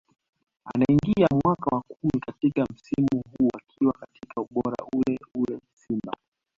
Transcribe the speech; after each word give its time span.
Anaingia 0.73 1.27
mwaka 1.45 1.75
wa 1.75 1.81
kumi 1.81 2.19
katika 2.19 2.65
msimu 2.73 3.23
huu 3.31 3.49
akiwa 3.57 3.93
katika 3.93 4.41
ubora 4.41 4.83
ule 4.95 5.19
ule 5.35 5.59
Simba 5.75 6.17